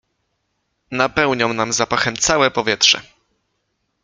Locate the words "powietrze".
2.51-3.01